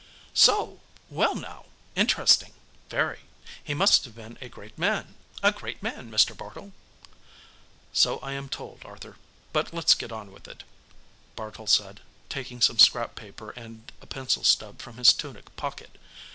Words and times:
"So? 0.33 0.79
Well, 1.11 1.35
now. 1.35 1.65
Interesting 1.95 2.53
very. 2.89 3.19
He 3.63 3.75
must 3.75 4.03
have 4.05 4.15
been 4.15 4.35
a 4.41 4.49
great 4.49 4.75
man, 4.75 5.13
a 5.43 5.51
great 5.51 5.83
man, 5.83 6.09
Mr. 6.09 6.35
Bartle." 6.35 6.71
"So 7.93 8.17
I 8.17 8.31
am 8.31 8.49
told, 8.49 8.81
Arthur. 8.83 9.17
But 9.53 9.75
let's 9.75 9.93
get 9.93 10.11
on 10.11 10.31
with 10.31 10.47
it," 10.47 10.63
Bartle 11.35 11.67
said, 11.67 11.99
taking 12.29 12.61
some 12.61 12.79
scrap 12.79 13.13
paper 13.13 13.51
and 13.51 13.91
a 14.01 14.07
pencil 14.07 14.43
stub 14.43 14.81
from 14.81 14.97
his 14.97 15.13
tunic 15.13 15.55
pocket. 15.55 15.95